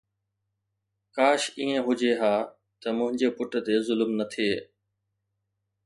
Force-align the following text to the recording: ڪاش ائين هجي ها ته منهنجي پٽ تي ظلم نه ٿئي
ڪاش 1.15 1.41
ائين 1.57 1.71
هجي 1.87 2.11
ها 2.21 2.35
ته 2.81 2.87
منهنجي 2.97 3.29
پٽ 3.37 3.51
تي 3.65 3.75
ظلم 3.87 4.09
نه 4.19 4.25
ٿئي 4.31 4.51